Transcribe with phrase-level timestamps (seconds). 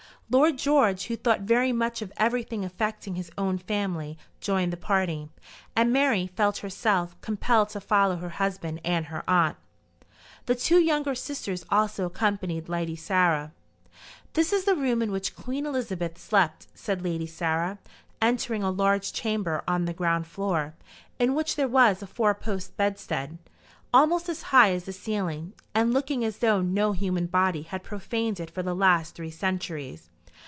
[0.33, 5.27] Lord George, who thought very much of everything affecting his own family, joined the party,
[5.75, 9.57] and Mary felt herself compelled to follow her husband and her aunt.
[10.45, 13.51] The two younger sisters also accompanied Lady Sarah.
[14.31, 17.77] "This is the room in which Queen Elizabeth slept," said Lady Sarah,
[18.21, 20.75] entering a large chamber on the ground floor,
[21.19, 23.37] in which there was a four post bedstead,
[23.93, 28.39] almost as high as the ceiling, and looking as though no human body had profaned
[28.39, 30.07] it for the last three centuries.